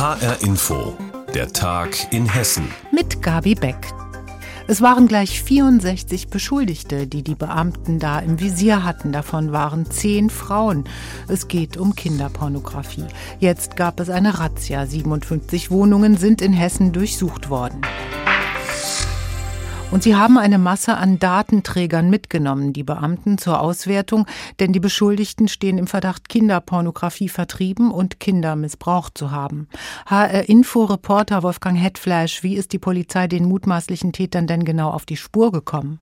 [0.00, 0.96] HR Info,
[1.34, 2.66] der Tag in Hessen.
[2.90, 3.92] Mit Gabi Beck.
[4.66, 9.12] Es waren gleich 64 Beschuldigte, die die Beamten da im Visier hatten.
[9.12, 10.84] Davon waren zehn Frauen.
[11.28, 13.04] Es geht um Kinderpornografie.
[13.40, 14.86] Jetzt gab es eine Razzia.
[14.86, 17.82] 57 Wohnungen sind in Hessen durchsucht worden.
[19.92, 24.24] Und sie haben eine Masse an Datenträgern mitgenommen, die Beamten zur Auswertung,
[24.60, 29.66] denn die Beschuldigten stehen im Verdacht, Kinderpornografie vertrieben und Kinder missbraucht zu haben.
[30.06, 35.50] HR-Info-Reporter Wolfgang Hetflash, wie ist die Polizei den mutmaßlichen Tätern denn genau auf die Spur
[35.50, 35.98] gekommen?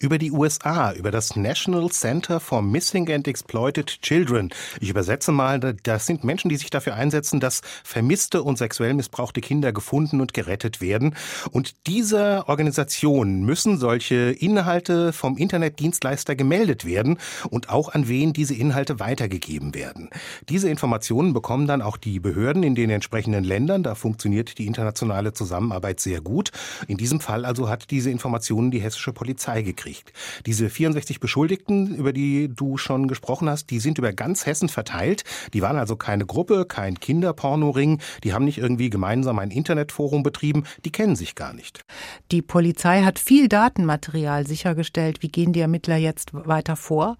[0.00, 4.50] Über die USA, über das National Center for Missing and Exploited Children.
[4.80, 9.40] Ich übersetze mal, das sind Menschen, die sich dafür einsetzen, dass vermisste und sexuell missbrauchte
[9.40, 11.16] Kinder gefunden und gerettet werden.
[11.50, 17.18] Und diese Organisation Informationen müssen solche Inhalte vom Internetdienstleister gemeldet werden
[17.50, 20.10] und auch an wen diese Inhalte weitergegeben werden.
[20.48, 23.82] Diese Informationen bekommen dann auch die Behörden in den entsprechenden Ländern.
[23.82, 26.50] Da funktioniert die internationale Zusammenarbeit sehr gut.
[26.86, 30.12] In diesem Fall also hat diese Informationen die hessische Polizei gekriegt.
[30.46, 35.24] Diese 64 Beschuldigten, über die du schon gesprochen hast, die sind über ganz Hessen verteilt.
[35.52, 38.00] Die waren also keine Gruppe, kein Kinderpornoring.
[38.24, 40.64] Die haben nicht irgendwie gemeinsam ein Internetforum betrieben.
[40.84, 41.84] Die kennen sich gar nicht.
[42.30, 45.22] Die Polizei hat hat viel Datenmaterial sichergestellt.
[45.22, 47.16] Wie gehen die Ermittler jetzt weiter vor?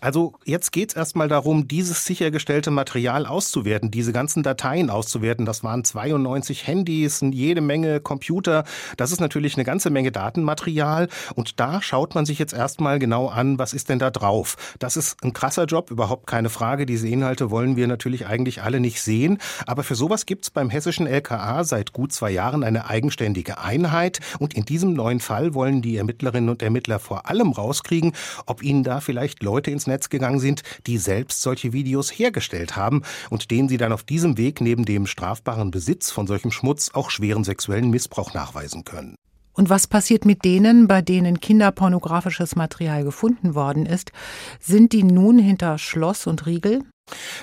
[0.00, 5.46] Also jetzt geht es erstmal darum, dieses sichergestellte Material auszuwerten, diese ganzen Dateien auszuwerten.
[5.46, 8.64] Das waren 92 Handys, jede Menge Computer.
[8.96, 11.08] Das ist natürlich eine ganze Menge Datenmaterial.
[11.34, 14.56] Und da schaut man sich jetzt erstmal genau an, was ist denn da drauf.
[14.78, 16.86] Das ist ein krasser Job, überhaupt keine Frage.
[16.86, 19.38] Diese Inhalte wollen wir natürlich eigentlich alle nicht sehen.
[19.66, 24.20] Aber für sowas gibt es beim hessischen LKA seit gut zwei Jahren eine eigenständige Einheit.
[24.38, 28.12] Und in diesem neuen Fall wollen die Ermittlerinnen und Ermittler vor allem rauskriegen,
[28.46, 32.76] ob ihnen da vielleicht vielleicht Leute ins Netz gegangen sind, die selbst solche Videos hergestellt
[32.76, 36.90] haben und denen sie dann auf diesem Weg neben dem strafbaren Besitz von solchem Schmutz
[36.92, 39.14] auch schweren sexuellen Missbrauch nachweisen können.
[39.52, 44.12] Und was passiert mit denen, bei denen kinderpornografisches Material gefunden worden ist?
[44.60, 46.84] Sind die nun hinter Schloss und Riegel?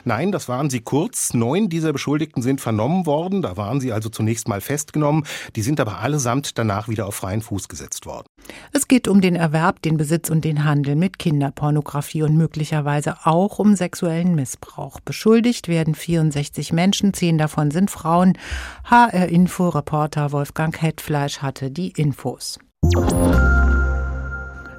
[0.03, 1.33] Nein, das waren sie kurz.
[1.33, 3.41] Neun dieser Beschuldigten sind vernommen worden.
[3.41, 5.25] Da waren sie also zunächst mal festgenommen.
[5.55, 8.27] Die sind aber allesamt danach wieder auf freien Fuß gesetzt worden.
[8.71, 13.59] Es geht um den Erwerb, den Besitz und den Handel mit Kinderpornografie und möglicherweise auch
[13.59, 14.99] um sexuellen Missbrauch.
[14.99, 18.37] Beschuldigt werden 64 Menschen, zehn davon sind Frauen.
[18.85, 22.59] HR-Info-Reporter Wolfgang Hetfleisch hatte die Infos.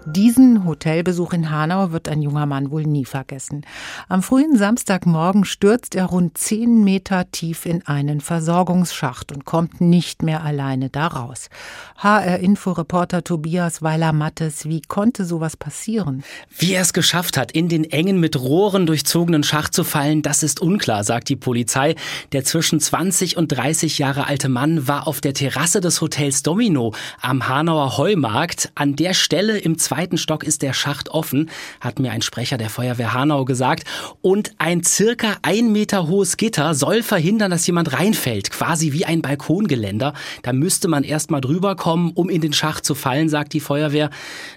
[0.09, 3.67] Diesen Hotelbesuch in Hanau wird ein junger Mann wohl nie vergessen.
[4.09, 10.23] Am frühen Samstagmorgen stürzt er rund zehn Meter tief in einen Versorgungsschacht und kommt nicht
[10.23, 11.49] mehr alleine daraus.
[11.97, 16.23] HR-Info-Reporter Tobias Weiler-Mattes, wie konnte sowas passieren?
[16.57, 20.45] Wie er es geschafft hat, in den engen, mit Rohren durchzogenen Schacht zu fallen, das
[20.45, 21.97] ist unklar, sagt die Polizei.
[22.31, 26.95] Der zwischen 20 und 30 Jahre alte Mann war auf der Terrasse des Hotels Domino
[27.21, 28.71] am Hanauer Heumarkt.
[28.77, 31.49] An der Stelle im zweiten Stock ist der Schacht offen,
[31.81, 33.85] hat mir ein Sprecher der Feuerwehr Hanau gesagt.
[34.21, 39.23] Und ein circa ein Meter hohes Gitter soll verhindern, dass jemand reinfällt, quasi wie ein
[39.23, 40.13] Balkongeländer.
[40.43, 43.61] Da müsste man erst mal drüber kommen, um in den Schacht zu fallen, sagt die
[43.61, 44.11] Feuerwehr.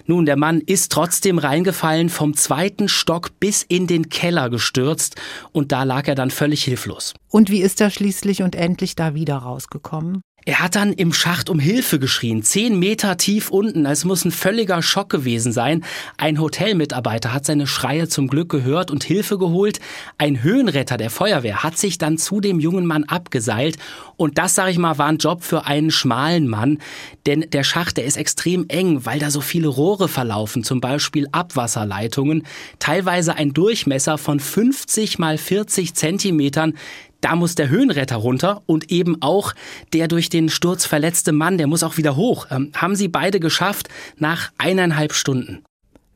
[0.04, 5.16] Nun, der Mann ist trotzdem reingefallen, vom zweiten Stock bis in den Keller gestürzt
[5.52, 7.14] und da lag er dann völlig hilflos.
[7.30, 10.20] Und wie ist er schließlich und endlich da wieder rausgekommen?
[10.50, 13.86] Er hat dann im Schacht um Hilfe geschrien, zehn Meter tief unten.
[13.86, 15.84] Es muss ein völliger Schock gewesen sein.
[16.16, 19.78] Ein Hotelmitarbeiter hat seine Schreie zum Glück gehört und Hilfe geholt.
[20.18, 23.78] Ein Höhenretter der Feuerwehr hat sich dann zu dem jungen Mann abgeseilt.
[24.16, 26.78] Und das, sage ich mal, war ein Job für einen schmalen Mann.
[27.26, 31.28] Denn der Schacht, der ist extrem eng, weil da so viele Rohre verlaufen, zum Beispiel
[31.30, 32.44] Abwasserleitungen.
[32.80, 36.74] Teilweise ein Durchmesser von 50 mal 40 Zentimetern.
[37.20, 39.54] Da muss der Höhenretter runter und eben auch
[39.92, 42.46] der durch den Sturz verletzte Mann, der muss auch wieder hoch.
[42.50, 45.64] Ähm, haben sie beide geschafft nach eineinhalb Stunden.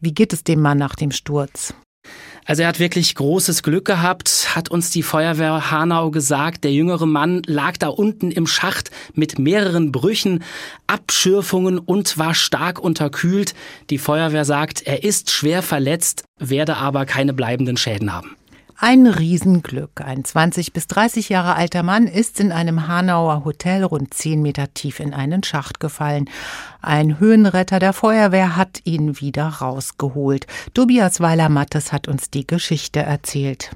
[0.00, 1.74] Wie geht es dem Mann nach dem Sturz?
[2.46, 6.64] Also er hat wirklich großes Glück gehabt, hat uns die Feuerwehr Hanau gesagt.
[6.64, 10.42] Der jüngere Mann lag da unten im Schacht mit mehreren Brüchen,
[10.86, 13.54] Abschürfungen und war stark unterkühlt.
[13.88, 18.36] Die Feuerwehr sagt, er ist schwer verletzt, werde aber keine bleibenden Schäden haben.
[18.86, 20.02] Ein Riesenglück.
[20.02, 24.74] Ein 20 bis 30 Jahre alter Mann ist in einem Hanauer Hotel rund 10 Meter
[24.74, 26.28] tief in einen Schacht gefallen.
[26.82, 30.46] Ein Höhenretter der Feuerwehr hat ihn wieder rausgeholt.
[30.74, 33.70] Tobias Weiler-Mattes hat uns die Geschichte erzählt.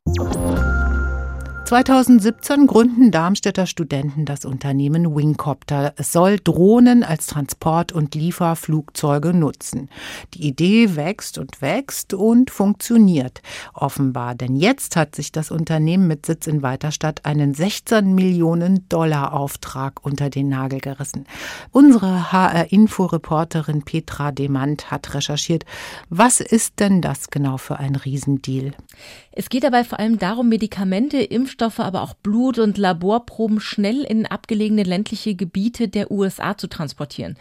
[1.69, 5.93] 2017 gründen Darmstädter Studenten das Unternehmen Wingcopter.
[5.99, 9.91] Es soll Drohnen als Transport- und Lieferflugzeuge nutzen.
[10.32, 13.43] Die Idee wächst und wächst und funktioniert
[13.75, 14.35] offenbar.
[14.35, 20.03] Denn jetzt hat sich das Unternehmen mit Sitz in Weiterstadt einen 16 Millionen Dollar Auftrag
[20.06, 21.26] unter den Nagel gerissen.
[21.70, 25.67] Unsere HR-Info-Reporterin Petra Demand hat recherchiert.
[26.09, 28.73] Was ist denn das genau für ein Riesendeal?
[29.32, 34.26] Es geht dabei vor allem darum, Medikamente, Impfstoffe, aber auch Blut- und Laborproben schnell in
[34.26, 37.37] abgelegene ländliche Gebiete der USA zu transportieren.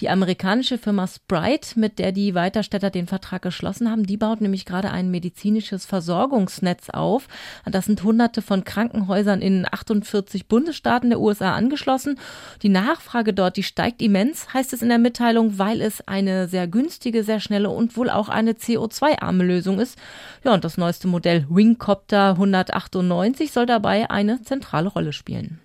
[0.00, 4.64] Die amerikanische Firma Sprite, mit der die Weiterstädter den Vertrag geschlossen haben, die baut nämlich
[4.64, 7.28] gerade ein medizinisches Versorgungsnetz auf.
[7.64, 12.18] Das sind hunderte von Krankenhäusern in 48 Bundesstaaten der USA angeschlossen.
[12.62, 16.66] Die Nachfrage dort, die steigt immens, heißt es in der Mitteilung, weil es eine sehr
[16.66, 19.98] günstige, sehr schnelle und wohl auch eine CO2-arme Lösung ist.
[20.44, 25.60] Ja, und das neueste Modell Wingcopter 198 soll dabei eine zentrale Rolle spielen.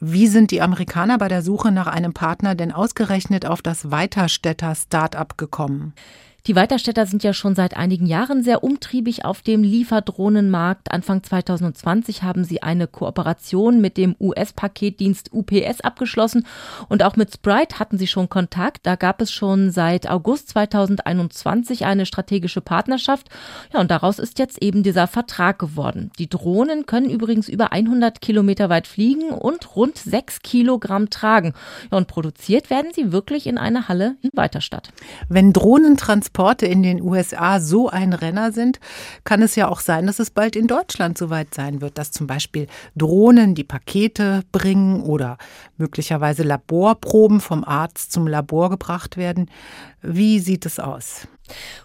[0.00, 4.74] Wie sind die Amerikaner bei der Suche nach einem Partner denn ausgerechnet auf das Weiterstädter
[4.74, 5.94] Start-up gekommen?
[6.46, 10.92] Die Weiterstädter sind ja schon seit einigen Jahren sehr umtriebig auf dem Lieferdrohnenmarkt.
[10.92, 16.46] Anfang 2020 haben sie eine Kooperation mit dem US-Paketdienst UPS abgeschlossen
[16.90, 18.80] und auch mit Sprite hatten sie schon Kontakt.
[18.82, 23.30] Da gab es schon seit August 2021 eine strategische Partnerschaft.
[23.72, 26.10] Ja, und daraus ist jetzt eben dieser Vertrag geworden.
[26.18, 31.54] Die Drohnen können übrigens über 100 Kilometer weit fliegen und rund 6 Kilogramm tragen.
[31.90, 34.90] Ja, und produziert werden sie wirklich in einer Halle in Weiterstadt.
[35.30, 38.80] Wenn Drohnentransport Transporte in den USA so ein Renner sind,
[39.22, 42.26] kann es ja auch sein, dass es bald in Deutschland soweit sein wird, dass zum
[42.26, 42.66] Beispiel
[42.96, 45.38] Drohnen die Pakete bringen oder
[45.78, 49.48] möglicherweise Laborproben vom Arzt zum Labor gebracht werden.
[50.02, 51.28] Wie sieht es aus?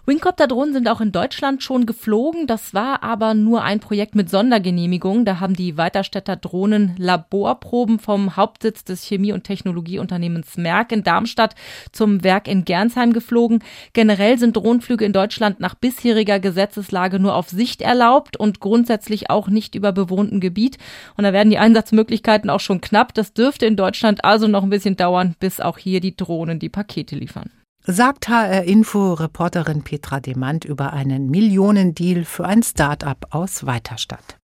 [0.06, 2.46] Wingcopter-Drohnen sind auch in Deutschland schon geflogen.
[2.46, 5.24] Das war aber nur ein Projekt mit Sondergenehmigung.
[5.24, 11.54] Da haben die Weiterstädter Drohnen Laborproben vom Hauptsitz des Chemie- und Technologieunternehmens Merck in Darmstadt
[11.92, 13.62] zum Werk in Gernsheim geflogen.
[13.92, 19.48] Generell sind Drohnenflüge in Deutschland nach bisheriger Gesetzeslage nur auf Sicht erlaubt und grundsätzlich auch
[19.48, 20.78] nicht über bewohntem Gebiet.
[21.16, 23.12] Und da werden die Einsatzmöglichkeiten auch schon knapp.
[23.14, 26.70] Das dürfte in Deutschland also noch ein bisschen dauern, bis auch hier die Drohnen die
[26.70, 27.50] Pakete liefern.
[27.86, 34.39] Sagt HR-Info-Reporterin Petra Demand über einen Millionendeal für ein Start-up aus Weiterstadt.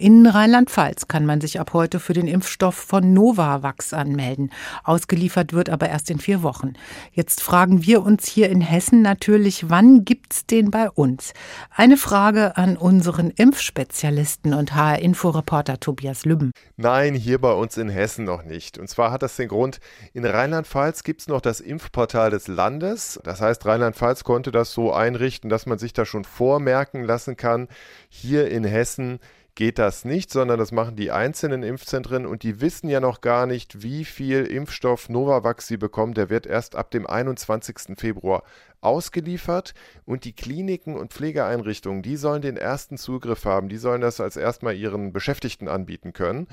[0.00, 4.52] In Rheinland-Pfalz kann man sich ab heute für den Impfstoff von Novavax anmelden.
[4.84, 6.74] Ausgeliefert wird aber erst in vier Wochen.
[7.10, 11.32] Jetzt fragen wir uns hier in Hessen natürlich, wann gibt's den bei uns?
[11.74, 16.52] Eine Frage an unseren Impfspezialisten und HR-Info-Reporter Tobias Lübben.
[16.76, 18.78] Nein, hier bei uns in Hessen noch nicht.
[18.78, 19.80] Und zwar hat das den Grund,
[20.12, 23.18] in Rheinland-Pfalz gibt's noch das Impfportal des Landes.
[23.24, 27.66] Das heißt, Rheinland-Pfalz konnte das so einrichten, dass man sich da schon vormerken lassen kann.
[28.08, 29.18] Hier in Hessen
[29.58, 33.44] geht das nicht, sondern das machen die einzelnen Impfzentren und die wissen ja noch gar
[33.44, 36.14] nicht, wie viel Impfstoff Novavax sie bekommen.
[36.14, 37.98] Der wird erst ab dem 21.
[37.98, 38.44] Februar
[38.80, 39.74] ausgeliefert
[40.04, 44.36] und die Kliniken und Pflegeeinrichtungen, die sollen den ersten Zugriff haben, die sollen das als
[44.36, 46.46] erstmal ihren Beschäftigten anbieten können.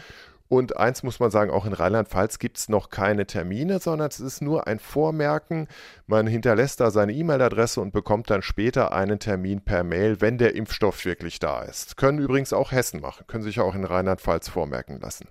[0.47, 4.19] Und eins muss man sagen, auch in Rheinland-Pfalz gibt es noch keine Termine, sondern es
[4.19, 5.67] ist nur ein Vormerken.
[6.05, 10.55] Man hinterlässt da seine E-Mail-Adresse und bekommt dann später einen Termin per Mail, wenn der
[10.55, 11.97] Impfstoff wirklich da ist.
[11.97, 15.27] Können übrigens auch Hessen machen, können sich auch in Rheinland-Pfalz vormerken lassen.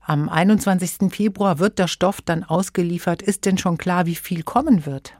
[0.00, 1.10] Am 21.
[1.12, 3.22] Februar wird der Stoff dann ausgeliefert.
[3.22, 5.18] Ist denn schon klar, wie viel kommen wird?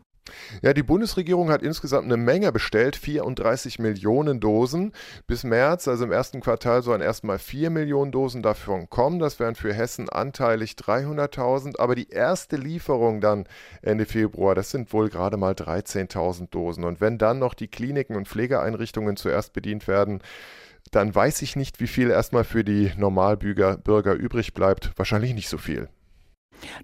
[0.62, 4.93] Ja, die Bundesregierung hat insgesamt eine Menge bestellt, 34 Millionen Dosen.
[5.26, 9.19] Bis März, also im ersten Quartal, sollen erstmal 4 Millionen Dosen davon kommen.
[9.19, 11.78] Das wären für Hessen anteilig 300.000.
[11.78, 13.45] Aber die erste Lieferung dann
[13.83, 16.85] Ende Februar, das sind wohl gerade mal 13.000 Dosen.
[16.85, 20.21] Und wenn dann noch die Kliniken und Pflegeeinrichtungen zuerst bedient werden,
[20.90, 24.93] dann weiß ich nicht, wie viel erstmal für die Normalbürger Bürger übrig bleibt.
[24.97, 25.88] Wahrscheinlich nicht so viel.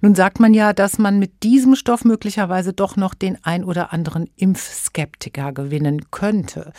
[0.00, 3.92] Nun sagt man ja, dass man mit diesem Stoff möglicherweise doch noch den ein oder
[3.92, 6.72] anderen Impfskeptiker gewinnen könnte.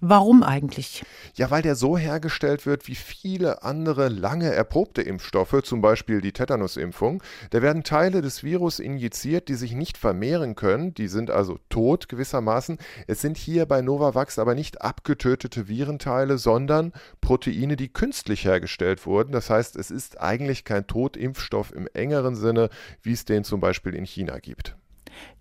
[0.00, 1.04] Warum eigentlich?
[1.34, 6.32] Ja, weil der so hergestellt wird wie viele andere lange erprobte Impfstoffe, zum Beispiel die
[6.32, 7.22] Tetanusimpfung.
[7.50, 10.94] Da werden Teile des Virus injiziert, die sich nicht vermehren können.
[10.94, 12.78] Die sind also tot gewissermaßen.
[13.06, 19.32] Es sind hier bei Novavax aber nicht abgetötete Virenteile, sondern Proteine, die künstlich hergestellt wurden.
[19.32, 22.68] Das heißt, es ist eigentlich kein Totimpfstoff im engeren Sinne,
[23.00, 24.76] wie es den zum Beispiel in China gibt.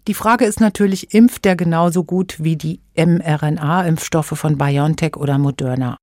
[0.08, 5.98] Die Frage ist natürlich, impft der genauso gut wie die mRNA-Impfstoffe von BioNTech oder Moderna?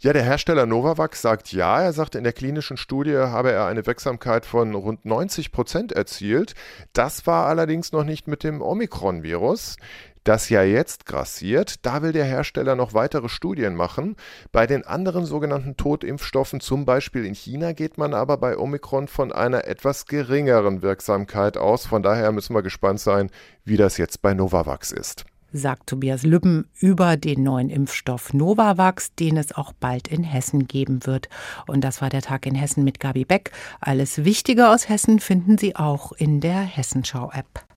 [0.00, 1.80] Ja, der Hersteller Novavax sagt ja.
[1.80, 6.54] Er sagt, in der klinischen Studie habe er eine Wirksamkeit von rund 90 Prozent erzielt.
[6.92, 9.76] Das war allerdings noch nicht mit dem Omikron-Virus.
[10.28, 11.86] Das ja jetzt grassiert.
[11.86, 14.14] Da will der Hersteller noch weitere Studien machen.
[14.52, 19.32] Bei den anderen sogenannten Totimpfstoffen, zum Beispiel in China, geht man aber bei Omikron von
[19.32, 21.86] einer etwas geringeren Wirksamkeit aus.
[21.86, 23.30] Von daher müssen wir gespannt sein,
[23.64, 29.38] wie das jetzt bei Novavax ist sagt Tobias Lübben über den neuen Impfstoff Novavax, den
[29.38, 31.30] es auch bald in Hessen geben wird.
[31.66, 33.52] Und das war der Tag in Hessen mit Gabi Beck.
[33.80, 37.68] Alles Wichtige aus Hessen finden Sie auch in der Hessenschau-App.